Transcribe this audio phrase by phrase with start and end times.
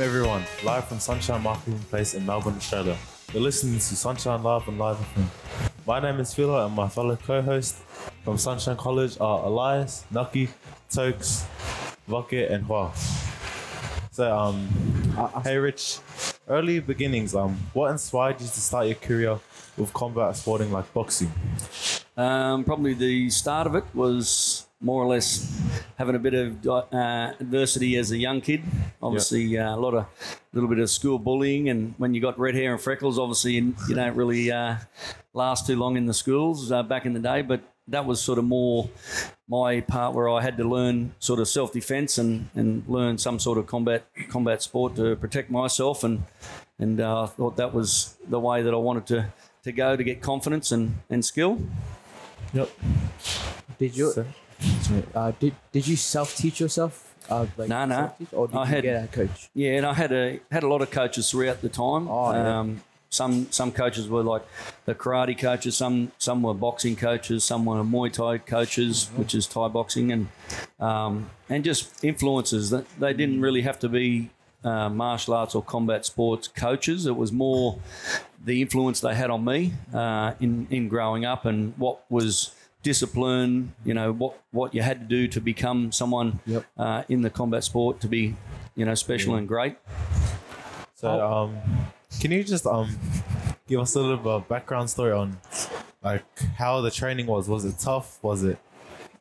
[0.00, 2.96] Welcome everyone, live from Sunshine Marketing Place in Melbourne, Australia.
[3.34, 5.26] You're listening to Sunshine Live and Live FM.
[5.86, 7.82] My name is Philo and my fellow co-hosts
[8.24, 10.48] from Sunshine College are Elias, Nucky,
[10.88, 11.44] Tokes,
[12.08, 12.90] Vocket and Hua.
[14.10, 14.66] So um
[15.44, 15.98] hey Rich,
[16.48, 19.38] early beginnings, um what inspired you to start your career
[19.76, 21.30] with combat sporting like boxing?
[22.16, 24.49] Um, probably the start of it was
[24.80, 25.46] more or less
[25.98, 28.62] having a bit of uh, adversity as a young kid.
[29.02, 30.06] Obviously, uh, a lot of
[30.52, 33.74] little bit of school bullying, and when you got red hair and freckles, obviously you,
[33.88, 34.76] you don't really uh,
[35.34, 37.42] last too long in the schools uh, back in the day.
[37.42, 38.88] But that was sort of more
[39.48, 43.38] my part where I had to learn sort of self defence and, and learn some
[43.38, 46.22] sort of combat combat sport to protect myself, and
[46.78, 49.32] and uh, I thought that was the way that I wanted to.
[49.64, 51.58] To go to get confidence and, and skill.
[52.54, 52.70] Yep.
[53.78, 54.24] Did you So-
[55.14, 57.06] uh, did did you self teach yourself?
[57.28, 58.12] Uh, like No, no.
[58.32, 59.50] Or did I you had- get a coach?
[59.54, 62.08] Yeah, and I had a had a lot of coaches throughout the time.
[62.08, 62.58] Oh, yeah.
[62.60, 64.42] um, some some coaches were like
[64.84, 65.76] the karate coaches.
[65.76, 67.44] Some some were boxing coaches.
[67.44, 69.18] Some were Muay Thai coaches, Mm-hmm.
[69.18, 70.28] which is Thai boxing, and
[70.80, 74.30] um, and just influences that they didn't really have to be.
[74.62, 77.06] Uh, martial arts or combat sports coaches.
[77.06, 77.78] It was more
[78.44, 83.74] the influence they had on me uh, in in growing up and what was discipline.
[83.84, 86.64] You know what what you had to do to become someone Yep.
[86.78, 88.34] uh, in the combat sport to be
[88.76, 89.76] you know special and great.
[90.94, 91.56] So um
[92.20, 92.88] can you just um
[93.66, 95.38] give us a little bit of background story on
[96.02, 96.24] like
[96.58, 97.48] how the training was?
[97.48, 98.18] Was it tough?
[98.22, 98.58] Was it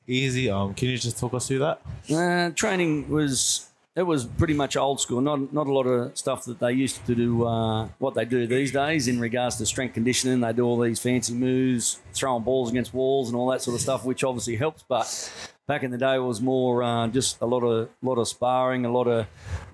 [0.08, 0.50] easy?
[0.50, 1.82] Um can you just talk us through that?
[2.12, 3.69] Uh, training was
[4.00, 5.20] it was pretty much old school.
[5.20, 7.46] Not not a lot of stuff that they used to do.
[7.46, 11.02] Uh, what they do these days in regards to strength conditioning, they do all these
[11.02, 14.84] fancy moves, throwing balls against walls and all that sort of stuff, which obviously helps.
[14.88, 15.32] But
[15.68, 18.86] back in the day, it was more uh, just a lot of lot of sparring,
[18.86, 19.28] a lot of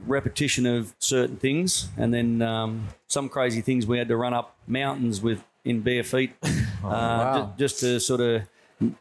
[0.07, 4.55] repetition of certain things, and then um, some crazy things we had to run up
[4.65, 6.49] mountains with in bare feet, uh,
[6.83, 7.41] wow.
[7.41, 8.41] ju- just to sort of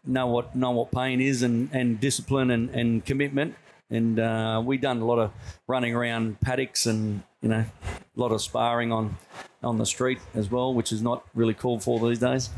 [0.04, 3.54] know what know what pain is and, and discipline and, and commitment.
[3.94, 5.30] And uh, we done a lot of
[5.66, 9.16] running around paddocks and you know a lot of sparring on
[9.62, 12.50] on the street as well, which is not really called for these days.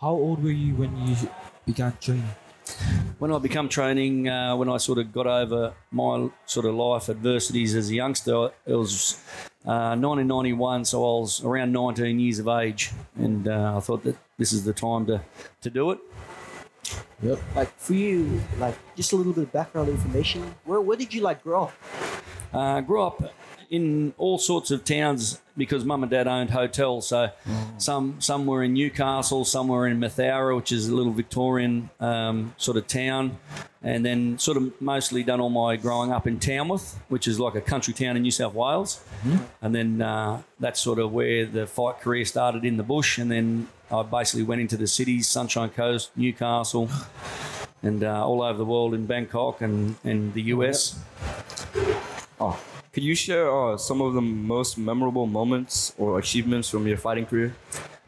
[0.00, 1.16] How old were you when you
[1.66, 2.24] began training?
[3.18, 7.10] When I become training, uh, when I sort of got over my sort of life
[7.10, 9.22] adversities as a youngster, it was
[9.66, 14.16] uh, 1991, so I was around 19 years of age, and uh, I thought that
[14.38, 15.20] this is the time to,
[15.60, 15.98] to do it.
[17.22, 17.38] Yep.
[17.54, 20.54] Like for you, like just a little bit of background information.
[20.64, 21.72] Where where did you like grow up?
[22.52, 23.22] Uh, grew up
[23.70, 27.06] in all sorts of towns because mum and dad owned hotels.
[27.08, 27.30] So
[27.78, 32.54] some some were in Newcastle, some were in Mathara, which is a little Victorian um,
[32.56, 33.38] sort of town,
[33.82, 37.54] and then sort of mostly done all my growing up in Tamworth, which is like
[37.54, 39.04] a country town in New South Wales,
[39.62, 43.30] and then uh, that's sort of where the fight career started in the bush, and
[43.30, 46.88] then I basically went into the cities, Sunshine Coast, Newcastle.
[47.82, 50.98] And uh, all over the world in Bangkok and, and the US.
[52.38, 52.60] Oh,
[52.92, 57.24] could you share uh, some of the most memorable moments or achievements from your fighting
[57.24, 57.54] career?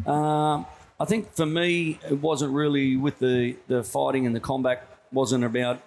[0.04, 0.66] Um,
[1.00, 5.44] I think for me, it wasn't really with the, the fighting and the combat wasn't
[5.44, 5.80] about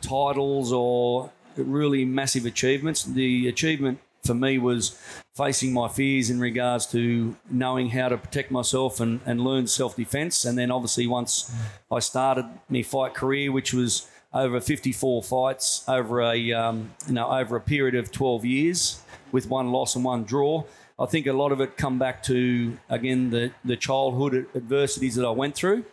[0.00, 3.04] titles or really massive achievements.
[3.04, 4.98] The achievement for me was
[5.34, 9.96] facing my fears in regards to knowing how to protect myself and, and learn self
[9.96, 10.44] defense.
[10.44, 11.54] And then obviously once
[11.90, 17.30] I started my fight career, which was over 54 fights over a um, you know
[17.30, 20.64] over a period of 12 years with one loss and one draw.
[20.98, 25.26] I think a lot of it come back to again the, the childhood adversities that
[25.26, 25.84] I went through,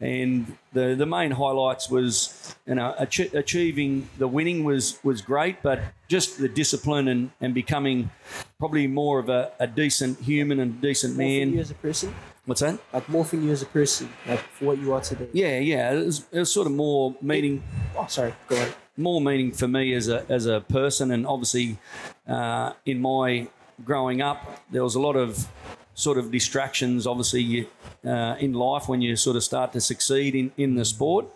[0.00, 5.62] and the the main highlights was you know ach- achieving the winning was was great,
[5.62, 8.10] but just the discipline and, and becoming
[8.58, 11.58] probably more of a, a decent human and decent Morphing you man.
[11.60, 12.12] as a person,
[12.46, 12.80] What's that?
[12.92, 15.28] like morphing you as a person, like for what you are today.
[15.32, 15.92] Yeah, yeah.
[15.92, 17.62] It was, it was sort of more meaning.
[17.96, 18.34] Oh, sorry.
[18.48, 18.74] Go ahead.
[18.96, 21.78] more meaning for me as a as a person, and obviously
[22.26, 23.46] uh, in my
[23.84, 25.48] growing up, there was a lot of
[25.94, 27.06] sort of distractions.
[27.06, 27.66] Obviously, you,
[28.04, 31.26] uh, in life when you sort of start to succeed in in the sport,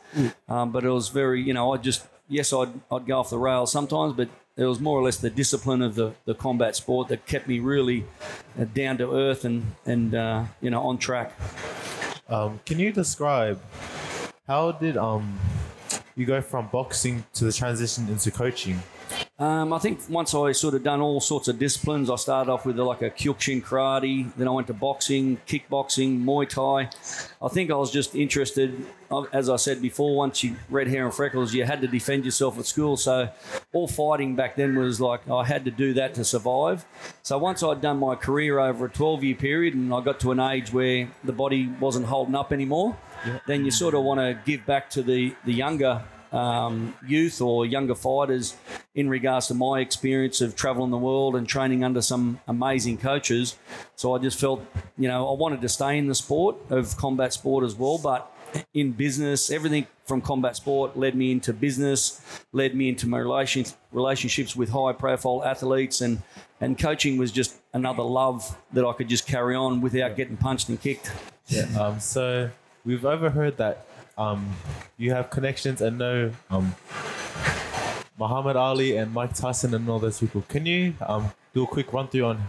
[0.49, 3.39] um, but it was very you know I just yes I'd I'd go off the
[3.39, 7.09] rails sometimes, but it was more or less the discipline of the, the combat sport
[7.09, 8.05] that kept me really
[8.61, 11.33] uh, down to earth and and uh, you know on track.
[12.29, 13.61] Um can you describe
[14.47, 15.39] how did um
[16.15, 18.83] you go from boxing to the transition into coaching?
[19.43, 22.65] Um, I think once I sort of done all sorts of disciplines, I started off
[22.65, 26.89] with like a Kyokushin karate, then I went to boxing, kickboxing, Muay Thai.
[27.45, 28.87] I think I was just interested,
[29.33, 32.57] as I said before, once you red hair and freckles, you had to defend yourself
[32.57, 32.97] at school.
[32.97, 33.31] So
[33.73, 36.85] all fighting back then was like I had to do that to survive.
[37.25, 40.31] So once I'd done my career over a 12 year period and I got to
[40.31, 42.97] an age where the body wasn't holding up anymore,
[43.49, 46.01] then you sort of want to give back to the, the younger
[46.33, 48.57] um, youth or younger fighters
[48.95, 53.57] in regards to my experience of traveling the world and training under some amazing coaches.
[53.97, 54.65] So I just felt,
[54.99, 58.31] you know, I wanted to stay in the sport of combat sport as well, but
[58.75, 62.21] in business, everything from combat sport led me into business,
[62.53, 66.23] led me into my relations, relationships with high profile athletes and
[66.61, 70.69] and coaching was just another love that I could just carry on without getting punched
[70.69, 71.11] and kicked.
[71.49, 71.67] Yeah.
[71.77, 72.51] Um, so
[72.85, 73.85] we've overheard that
[74.19, 74.55] um,
[74.97, 76.75] you have connections and know um,
[78.19, 80.45] Muhammad Ali and Mike Tyson and all those people.
[80.49, 82.43] Can you um, do a quick run through on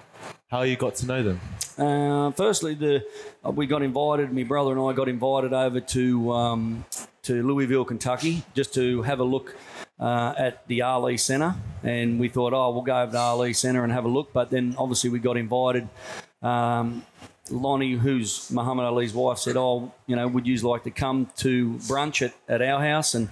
[0.49, 1.39] how you got to know them?
[1.77, 3.03] Uh, firstly, the
[3.45, 4.31] uh, we got invited.
[4.31, 6.85] My brother and I got invited over to um,
[7.23, 9.55] to Louisville, Kentucky, just to have a look
[9.99, 13.83] uh, at the Ali Center, and we thought, oh, we'll go over to Ali Center
[13.83, 14.33] and have a look.
[14.33, 15.87] But then, obviously, we got invited.
[16.41, 17.05] Um,
[17.49, 21.73] Lonnie, who's Muhammad Ali's wife, said, "Oh, you know, would you like to come to
[21.87, 23.29] brunch at, at our house?" And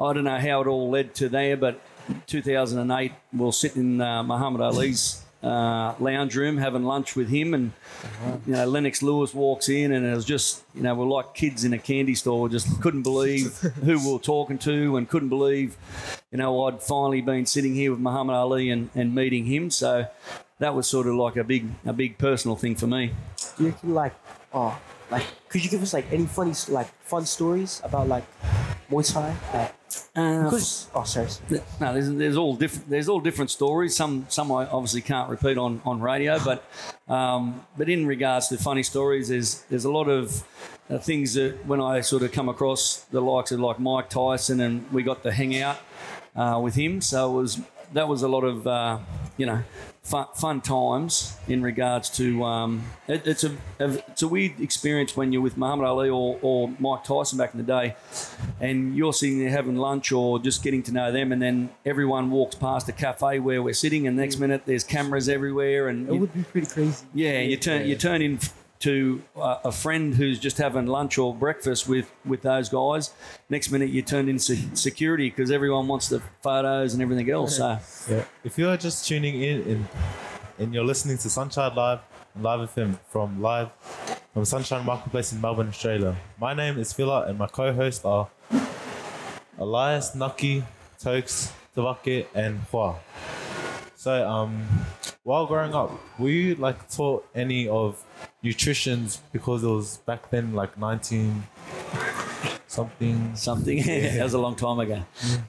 [0.00, 1.80] I don't know how it all led to there, but
[2.26, 7.72] 2008, we'll sit in uh, Muhammad Ali's uh, lounge room having lunch with him, and
[8.46, 11.64] you know, Lennox Lewis walks in, and it was just, you know, we're like kids
[11.64, 15.76] in a candy store, just couldn't believe who we were talking to, and couldn't believe,
[16.30, 19.70] you know, I'd finally been sitting here with Muhammad Ali and, and meeting him.
[19.70, 20.06] So
[20.58, 23.12] that was sort of like a big a big personal thing for me.
[23.60, 24.14] You reckon like,
[24.54, 24.78] oh,
[25.10, 28.24] like, could you give us like any funny like fun stories about like
[28.90, 29.36] Muay Thai?
[29.52, 29.74] Like,
[30.14, 31.26] Uh, because oh, sorry.
[31.80, 32.88] No, there's, there's all different.
[32.88, 33.94] There's all different stories.
[33.94, 36.64] Some some I obviously can't repeat on, on radio, but
[37.08, 40.42] um, but in regards to funny stories, there's there's a lot of
[40.88, 44.60] uh, things that when I sort of come across the likes of like Mike Tyson,
[44.60, 45.78] and we got to hang out
[46.36, 47.00] uh, with him.
[47.00, 47.60] So it was
[47.92, 48.98] that was a lot of uh,
[49.36, 49.62] you know
[50.02, 55.32] fun, fun times in regards to um, it, it's a it's a weird experience when
[55.32, 57.94] you're with Muhammad Ali or, or Mike Tyson back in the day,
[58.60, 62.30] and you're sitting there having lunch or just getting to know them, and then everyone
[62.30, 66.14] walks past a cafe where we're sitting, and next minute there's cameras everywhere, and It
[66.14, 67.06] you- would be pretty crazy.
[67.14, 68.38] yeah, you turn you turn in
[68.80, 73.12] to uh, a friend who's just having lunch or breakfast with with those guys.
[73.48, 77.56] Next minute, you turn in se- security because everyone wants the photos and everything else.
[77.58, 77.78] So
[78.10, 78.24] Yeah.
[78.42, 79.88] If you are just tuning in and,
[80.58, 82.00] and you're listening to Sunshine Live
[82.40, 83.70] Live FM from live
[84.32, 86.16] from Sunshine Marketplace in Melbourne, Australia.
[86.38, 88.28] My name is Phila and my co-hosts are
[89.58, 90.64] Elias, Nucky,
[90.98, 92.94] Tokes, Tavake, and Hua.
[93.94, 94.66] So um
[95.22, 98.02] while growing up, were you like taught any of
[98.42, 101.42] nutritions because it was back then like nineteen
[102.66, 104.16] something something Yeah.
[104.16, 105.02] that was a long time ago.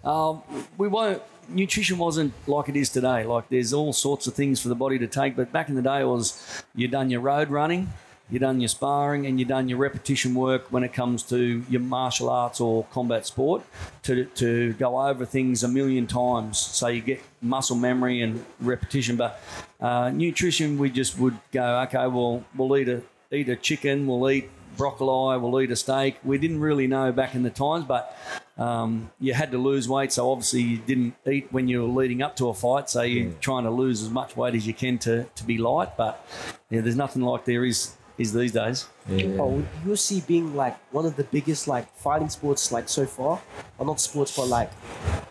[0.04, 0.42] Um,
[0.78, 1.22] we won't.
[1.50, 3.26] Nutrition wasn't like it is today.
[3.26, 5.82] Like there's all sorts of things for the body to take, but back in the
[5.82, 7.90] day it was you done your road running,
[8.32, 11.82] you done your sparring, and you've done your repetition work when it comes to your
[11.82, 13.62] martial arts or combat sport
[14.04, 19.18] to to go over things a million times, so you get muscle memory and repetition.
[19.18, 19.42] But
[19.80, 23.02] uh, nutrition, we just would go, okay, well we'll eat a
[23.32, 26.18] eat a chicken, we'll eat broccoli, we'll eat a steak.
[26.24, 28.18] We didn't really know back in the times, but
[28.58, 32.22] um, you had to lose weight, so obviously you didn't eat when you were leading
[32.22, 32.90] up to a fight.
[32.90, 35.98] So you're trying to lose as much weight as you can to, to be light.
[35.98, 36.26] But
[36.70, 38.88] yeah, there's nothing like there is is these days.
[39.10, 43.42] Oh, with UFC being like one of the biggest like fighting sports like so far,
[43.78, 44.72] or not sports, but like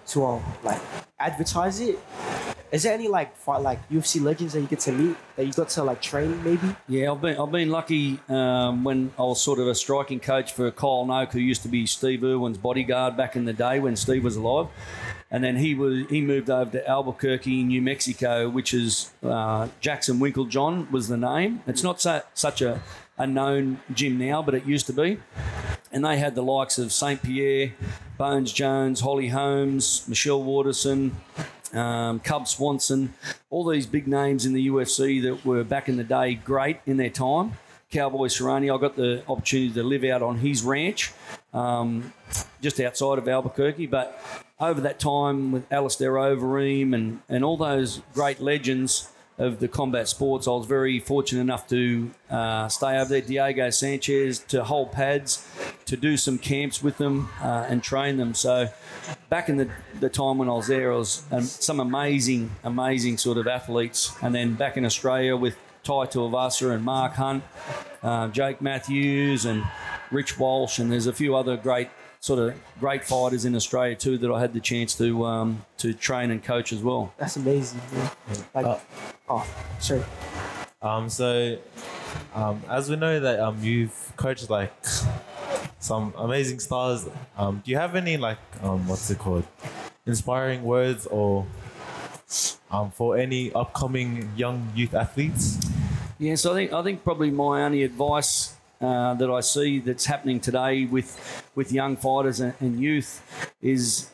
[0.09, 0.80] to um, like
[1.18, 1.99] advertise it.
[2.73, 5.52] Is there any like fight like UFC legends that you get to meet that you
[5.52, 6.76] got to like train maybe?
[6.88, 10.52] Yeah, I've been I've been lucky um, when I was sort of a striking coach
[10.52, 13.97] for Kyle Noke, who used to be Steve Irwin's bodyguard back in the day when
[13.97, 14.68] Steve was alive,
[15.30, 20.18] and then he was he moved over to Albuquerque, New Mexico, which is uh, Jackson
[20.18, 21.62] Winkeljohn was the name.
[21.66, 22.82] It's not so, such a,
[23.16, 25.18] a known gym now, but it used to be.
[25.92, 27.22] And they had the likes of St.
[27.22, 27.72] Pierre,
[28.16, 31.16] Bones Jones, Holly Holmes, Michelle Waterson,
[31.72, 33.14] um, Cub Swanson,
[33.50, 36.96] all these big names in the UFC that were back in the day great in
[36.96, 37.52] their time.
[37.90, 41.12] Cowboy Cerrone, I got the opportunity to live out on his ranch
[41.52, 42.12] um,
[42.60, 43.87] just outside of Albuquerque.
[43.87, 44.20] But
[44.61, 50.07] over that time with Alistair Overeem and, and all those great legends of the combat
[50.07, 53.23] sports, I was very fortunate enough to uh, stay over there.
[53.23, 55.49] Diego Sanchez, to hold pads,
[55.87, 58.35] to do some camps with them uh, and train them.
[58.35, 58.69] So
[59.31, 63.17] back in the, the time when I was there, I was um, some amazing, amazing
[63.17, 64.14] sort of athletes.
[64.21, 67.43] And then back in Australia with Tai Tuivasa and Mark Hunt,
[68.02, 69.64] uh, Jake Matthews and
[70.11, 71.88] Rich Walsh, and there's a few other great
[72.21, 75.93] sort of great fighters in Australia too that I had the chance to um, to
[75.95, 77.12] train and coach as well.
[77.17, 77.81] That's amazing.
[77.95, 78.11] Yeah.
[78.55, 78.79] Like, Uh,
[79.29, 79.47] oh,
[79.81, 80.03] sorry.
[80.83, 81.59] Um, so,
[82.35, 84.73] um, as we know that um, you've coached like
[85.79, 89.45] some amazing stars, um, do you have any like um, what's it called,
[90.07, 91.47] inspiring words or
[92.71, 95.59] um, for any upcoming young youth athletes?
[96.19, 100.06] Yeah, so I think I think probably my only advice uh, that I see that's
[100.06, 101.10] happening today with
[101.54, 103.22] with young fighters and, and youth
[103.60, 104.10] is,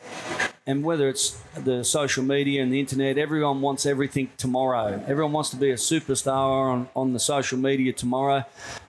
[0.66, 5.02] and whether it's the social media and the internet, everyone wants everything tomorrow.
[5.06, 8.44] Everyone wants to be a superstar on, on the social media tomorrow.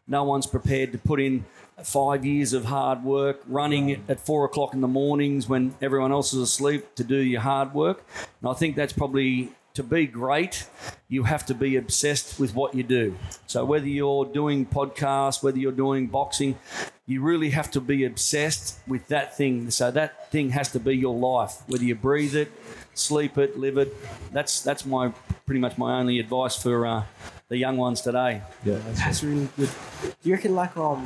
[0.08, 1.46] No one's prepared to put in
[1.84, 6.34] five years of hard work, running at four o'clock in the mornings when everyone else
[6.34, 8.04] is asleep to do your hard work.
[8.42, 10.66] And I think that's probably to be great,
[11.08, 13.16] you have to be obsessed with what you do.
[13.46, 16.58] So whether you're doing podcasts, whether you're doing boxing,
[17.06, 19.70] you really have to be obsessed with that thing.
[19.70, 21.62] So that thing has to be your life.
[21.68, 22.52] Whether you breathe it,
[22.96, 23.94] sleep it, live it.
[24.34, 25.14] That's that's my
[25.46, 27.04] pretty much my only advice for uh,
[27.48, 28.42] the young ones today.
[28.66, 28.80] Yeah.
[28.94, 29.70] That's really good.
[30.02, 31.06] Do you reckon like um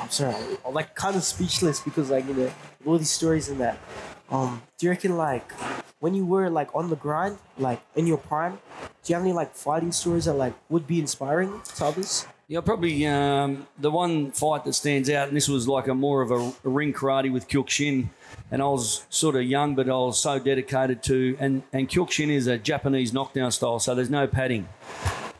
[0.00, 0.34] I'm sorry,
[0.66, 2.52] I'm like kind of speechless because like you know
[2.86, 3.76] all these stories and that.
[4.30, 5.52] Um, do you reckon like
[6.04, 8.58] when you were like on the grind, like in your prime,
[9.02, 12.26] do you have any like fighting stories that like would be inspiring to others?
[12.46, 16.20] Yeah, probably um, the one fight that stands out, and this was like a more
[16.20, 18.08] of a, a ring karate with Kyokushin,
[18.50, 22.28] and I was sort of young, but I was so dedicated to, and and Kyokushin
[22.28, 24.68] is a Japanese knockdown style, so there's no padding.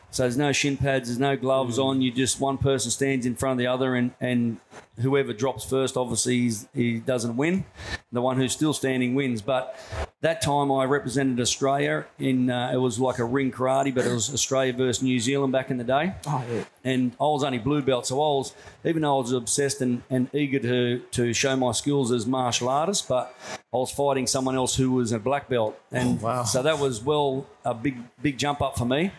[0.09, 2.01] So there's no shin pads, there's no gloves on.
[2.01, 4.57] You just one person stands in front of the other, and, and
[4.99, 7.65] whoever drops first, obviously, he's, he doesn't win.
[8.11, 9.41] The one who's still standing wins.
[9.41, 9.77] But
[10.21, 14.13] that time I represented Australia in uh, it was like a ring karate, but it
[14.13, 16.63] was Australia versus New Zealand back in the day Oh yeah.
[16.83, 18.53] and I was only blue belt, so I was
[18.85, 22.69] even though I was obsessed and, and eager to to show my skills as martial
[22.69, 23.35] artist, but
[23.73, 27.45] I was fighting someone else who was a black belt, and so that was well
[27.63, 29.11] a big big jump up for me.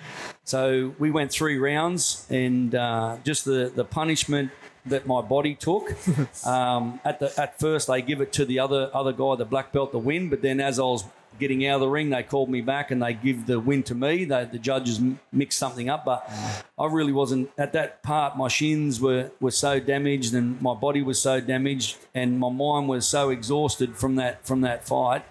[0.45, 4.51] So we went three rounds, and uh, just the the punishment
[4.87, 5.95] that my body took.
[6.45, 9.73] Um, at the at first, they give it to the other other guy, the black
[9.73, 10.29] belt, the win.
[10.29, 11.05] But then, as I was
[11.39, 13.95] getting out of the ring, they called me back and they give the win to
[13.95, 14.25] me.
[14.25, 15.01] They, the judges
[15.33, 16.31] mixed something up, but
[16.79, 18.37] I really wasn't at that part.
[18.37, 22.89] My shins were were so damaged and my body was so damaged, and my mind
[22.89, 25.25] was so exhausted from that from that fight.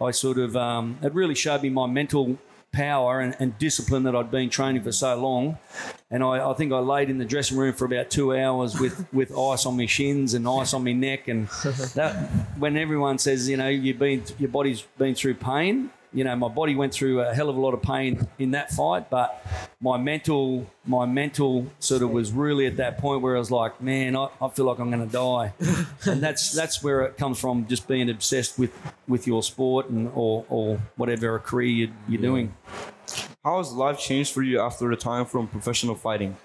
[0.00, 2.38] I sort of um, it really showed me my mental
[2.72, 5.58] power and, and discipline that I'd been training for so long.
[6.10, 9.06] And I, I think I laid in the dressing room for about two hours with,
[9.12, 11.28] with ice on my shins and ice on my neck.
[11.28, 11.48] And
[11.94, 12.14] that
[12.58, 16.48] when everyone says, you know, you've been your body's been through pain, you know, my
[16.48, 19.44] body went through a hell of a lot of pain in that fight, but
[19.80, 23.80] my mental, my mental sort of was really at that point where I was like,
[23.80, 25.54] man, I, I feel like I'm going to die,
[26.06, 28.72] and that's that's where it comes from, just being obsessed with
[29.08, 32.54] with your sport and or or whatever career you're, you're doing.
[33.44, 36.36] How has life changed for you after retiring from professional fighting?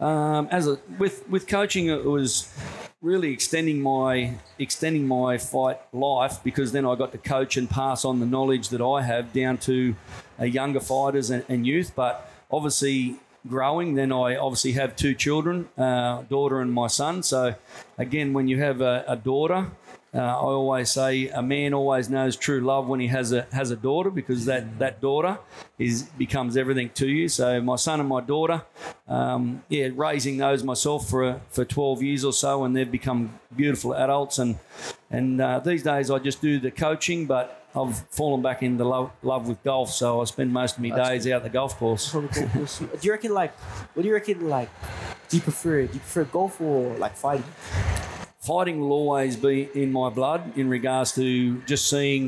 [0.00, 2.52] Um, as a with with coaching, it was
[3.00, 8.04] really extending my extending my fight life because then I got to coach and pass
[8.04, 9.94] on the knowledge that I have down to
[10.40, 11.92] uh, younger fighters and, and youth.
[11.94, 17.22] But obviously growing, then I obviously have two children, uh, daughter and my son.
[17.22, 17.54] So
[17.96, 19.70] again, when you have a, a daughter.
[20.14, 23.70] Uh, I always say a man always knows true love when he has a has
[23.70, 25.38] a daughter because that, that daughter
[25.78, 27.28] is becomes everything to you.
[27.28, 28.62] So my son and my daughter,
[29.06, 33.94] um, yeah, raising those myself for for 12 years or so, and they've become beautiful
[33.94, 34.38] adults.
[34.38, 34.58] And
[35.10, 39.10] and uh, these days I just do the coaching, but I've fallen back into love,
[39.22, 39.90] love with golf.
[39.90, 42.10] So I spend most of my days out the golf course.
[42.12, 42.78] The golf course.
[42.78, 43.54] do you reckon like
[43.92, 44.70] what do you reckon like
[45.28, 47.44] do you prefer do you prefer golf or like fighting?
[48.48, 52.22] Fighting will always be in my blood in regards to just seeing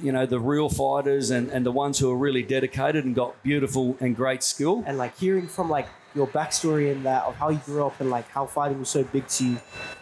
[0.00, 3.30] you know the real fighters and, and the ones who are really dedicated and got
[3.42, 7.48] beautiful and great skill And like hearing from like your backstory and that of how
[7.50, 9.56] you grew up and like how fighting was so big to you.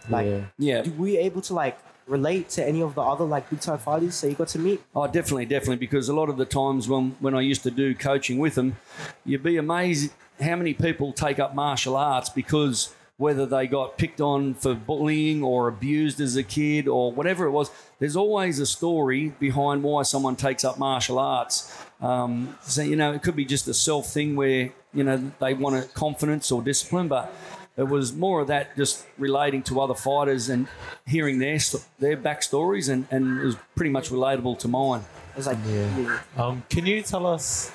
[0.09, 0.41] Like Yeah.
[0.85, 1.77] yeah were you able to like
[2.07, 4.83] relate to any of the other like big time fighters that you got to meet?
[4.95, 5.77] Oh, definitely, definitely.
[5.77, 8.77] Because a lot of the times when, when I used to do coaching with them,
[9.25, 14.21] you'd be amazed how many people take up martial arts because whether they got picked
[14.21, 18.67] on for bullying or abused as a kid or whatever it was, there's always a
[18.67, 21.85] story behind why someone takes up martial arts.
[22.01, 25.53] Um, so, you know, it could be just a self thing where, you know, they
[25.53, 27.35] want a confidence or discipline, but
[27.77, 30.69] it was more of that just relating to other fighters and
[31.05, 35.05] hearing their sto- their backstories, and, and it was pretty much relatable to mine.
[35.37, 36.21] It's like yeah.
[36.37, 37.73] Um, can you tell us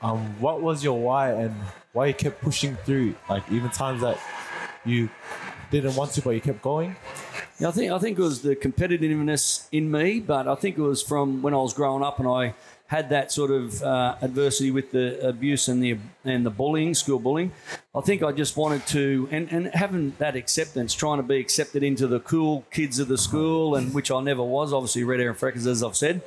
[0.00, 1.54] um, what was your why and
[1.92, 3.14] why you kept pushing through?
[3.28, 4.18] Like even times that
[4.84, 5.10] you
[5.70, 6.96] didn't want to, but you kept going.
[7.58, 10.82] Yeah, I think I think it was the competitiveness in me, but I think it
[10.82, 12.54] was from when I was growing up and I
[12.92, 15.96] had that sort of uh, adversity with the abuse and the
[16.26, 17.50] and the bullying, school bullying.
[17.94, 21.82] I think I just wanted to and, and having that acceptance, trying to be accepted
[21.82, 24.74] into the cool kids of the school, and which I never was.
[24.74, 26.20] Obviously, red hair and freckles, as I've said,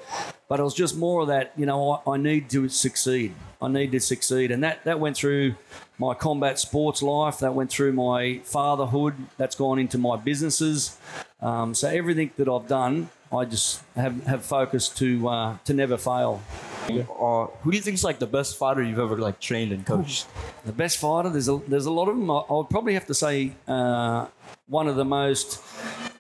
[0.50, 1.54] but it was just more of that.
[1.56, 3.36] You know, I, I need to succeed.
[3.62, 5.54] I need to succeed, and that that went through
[6.00, 7.38] my combat sports life.
[7.40, 9.14] That went through my fatherhood.
[9.38, 10.98] That's gone into my businesses.
[11.42, 15.98] Um, so everything that I've done, I just have have focused to uh, to never
[15.98, 16.42] fail.
[16.86, 19.86] Uh, who do you think is like the best fighter you've ever like trained and
[19.86, 20.28] coached?
[20.66, 22.30] The best fighter, there's a there's a lot of them.
[22.30, 24.28] I, I would probably have to say uh,
[24.68, 25.62] one of the most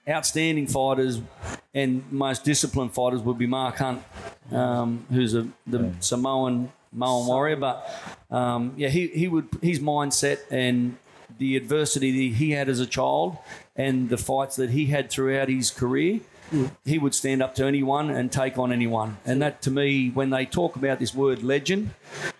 [0.07, 1.21] outstanding fighters
[1.73, 4.03] and most disciplined fighters would be Mark Hunt,
[4.51, 7.57] um, who's a the Samoan Samoan warrior.
[7.57, 7.89] But
[8.31, 10.97] um, yeah, he, he would his mindset and
[11.37, 13.37] the adversity that he had as a child
[13.75, 16.21] and the fights that he had throughout his career.
[16.85, 19.17] He would stand up to anyone and take on anyone.
[19.25, 21.91] And that, to me, when they talk about this word legend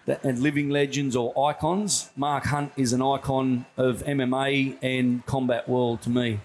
[0.05, 5.67] that, and living legends or icons, Mark Hunt is an icon of MMA and combat
[5.67, 6.39] world to me.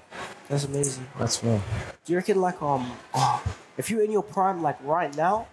[0.49, 1.07] That's amazing.
[1.19, 1.62] That's well.
[2.05, 2.90] Do you reckon like um
[3.79, 5.47] if you're in your prime like right now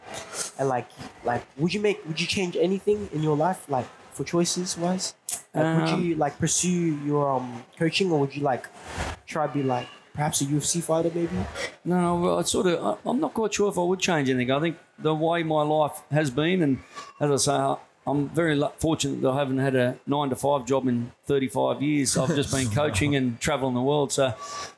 [0.58, 0.90] and like
[1.24, 5.14] like would you make would you change anything in your life like for choices wise?
[5.54, 8.66] Like, would Um, you like pursue your um coaching or would you like
[9.28, 9.88] try to be like
[10.18, 11.30] perhaps a UFC fighter maybe?
[11.86, 12.84] No, well, I sort of.
[12.84, 14.52] I- I'm not quite sure if I would change anything.
[14.52, 16.80] I think the way my life has been, and
[17.22, 20.66] as I say, I- I'm very fortunate that I haven't had a nine to five
[20.66, 22.18] job in 35 years.
[22.18, 24.34] I've just been coaching and traveling the world, so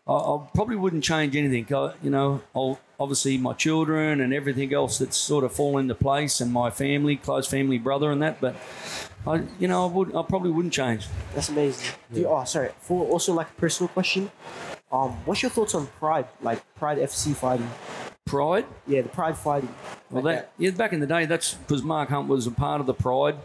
[0.08, 1.72] I, I probably wouldn't change anything.
[1.74, 5.96] I, you know, I'll, obviously my children and everything else that's sort of fallen into
[5.96, 8.42] place, and my family, close family, brother, and that.
[8.42, 8.56] But
[9.28, 10.10] I, you know, I would.
[10.16, 11.06] I probably wouldn't change.
[11.36, 11.88] That's amazing.
[12.12, 12.72] Do you, oh sorry.
[12.82, 14.32] For also like a personal question.
[14.92, 16.28] Um what's your thoughts on Pride?
[16.42, 17.70] Like Pride FC fighting?
[18.26, 18.66] Pride.
[18.86, 19.74] Yeah, the Pride fighting.
[20.12, 22.80] Well, Like that yeah, back in the day, that's because Mark Hunt was a part
[22.80, 23.36] of the Pride,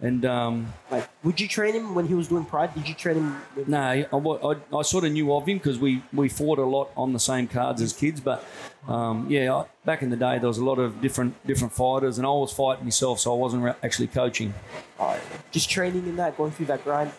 [0.00, 2.74] and um, Like, would you train him when he was doing Pride?
[2.74, 3.40] Did you train him?
[3.56, 6.64] With, no, I, I, I sort of knew of him because we, we fought a
[6.64, 8.20] lot on the same cards as kids.
[8.20, 8.44] But
[8.86, 12.18] um, yeah, I, back in the day, there was a lot of different different fighters,
[12.18, 14.52] and I was fighting myself, so I wasn't re- actually coaching.
[15.00, 15.18] uh,
[15.52, 17.12] just training in that, going through that grind.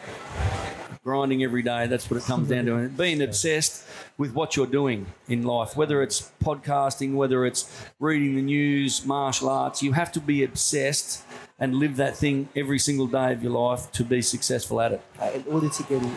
[1.06, 2.78] Grinding every day, that's what it comes down to.
[2.78, 3.88] And being obsessed
[4.18, 9.48] with what you're doing in life, whether it's podcasting, whether it's reading the news, martial
[9.50, 11.24] arts, you have to be obsessed
[11.60, 15.02] and live that thing every single day of your life to be successful at it.
[15.22, 16.12] uh, in order to get it.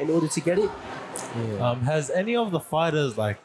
[0.00, 0.70] In order to get it,
[1.58, 3.38] Um, has any of the fighters like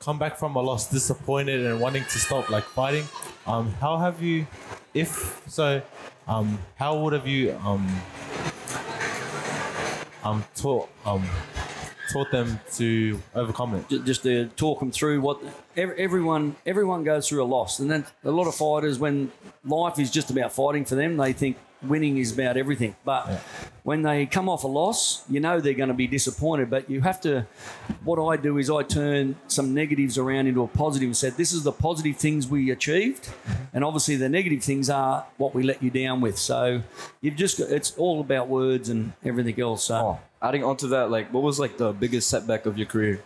[0.00, 3.04] come back from a loss disappointed and wanting to stop like fighting?
[3.46, 4.48] Um, how have you,
[4.92, 5.82] if so,
[6.26, 7.86] um, how would have you um,
[10.26, 11.24] um taught um
[12.12, 13.88] taught them to overcome it?
[13.88, 15.40] ju- just to talk them through what
[15.76, 19.30] ev- everyone everyone goes through a loss, and then a lot of fighters when
[19.64, 21.56] life is just about fighting for them, they think
[21.88, 22.96] winning is about everything.
[23.04, 23.40] But
[23.82, 26.70] when they come off a loss, you know they're going to be disappointed.
[26.70, 27.46] But you have to.
[28.04, 31.52] What I do is I turn some negatives around into a positive and said, "This
[31.52, 33.28] is the positive things we achieved,
[33.72, 36.82] and obviously the negative things are what we let you down with." So
[37.20, 39.84] you've just got, it's all about words and everything else.
[39.84, 39.96] So.
[39.96, 43.22] Oh, adding on to that, like, what was like the biggest setback of your career?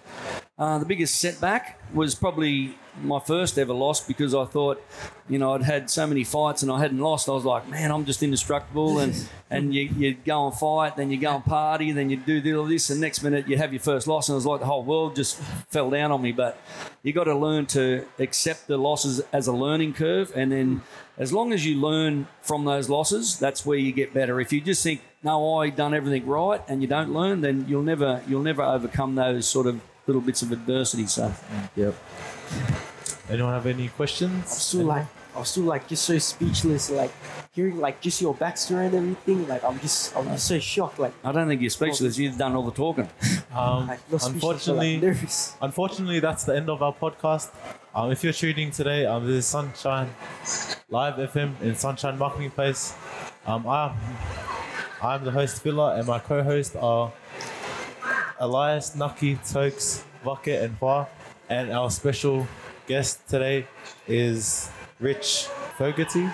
[0.61, 4.83] Uh, the biggest setback was probably my first ever loss because I thought,
[5.27, 7.31] you know, I'd had so many fights and I hadn't lost.
[7.31, 8.99] I was like, man, I'm just indestructible.
[8.99, 9.15] And,
[9.51, 12.67] and you, you go and fight, then you go and party, then you do all
[12.67, 14.29] this, and next minute you have your first loss.
[14.29, 15.39] And it was like the whole world just
[15.71, 16.31] fell down on me.
[16.31, 16.61] But
[17.03, 20.31] you got to learn to accept the losses as a learning curve.
[20.37, 20.83] And then
[21.17, 24.39] as long as you learn from those losses, that's where you get better.
[24.43, 27.83] If you just think, no, I done everything right, and you don't learn, then you'll
[27.83, 31.07] never you'll never overcome those sort of little bits of adversity.
[31.07, 31.33] So
[31.77, 31.95] Yep.
[33.31, 34.33] Anyone have any questions?
[34.33, 34.65] I'm questions?
[34.67, 36.91] still like, I'm still like just so speechless.
[36.91, 37.13] Like
[37.53, 39.47] hearing like just your backstory and everything.
[39.47, 40.99] Like I'm just, I'm just so shocked.
[40.99, 42.19] Like, I don't think you're speechless.
[42.19, 43.09] You've done all the talking.
[43.55, 45.57] Um, like not but, unfortunately, like, nervous.
[45.63, 47.51] unfortunately, that's the end of our podcast.
[47.95, 50.09] Um, if you're tuning today, um, this is Sunshine
[50.89, 52.95] Live FM in Sunshine Marketing Place.
[53.47, 53.93] Um, I'm
[55.03, 57.13] I'm the host Phila, and my co-hosts are
[58.41, 61.07] Elias, Nucky, Tokes, Bucket, and Hua.
[61.49, 62.47] And our special
[62.87, 63.67] guest today
[64.09, 65.45] is Rich
[65.77, 66.29] Fogarty.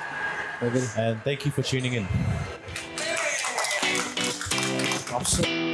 [0.61, 2.07] And thank you for tuning in.
[5.13, 5.66] I'm so-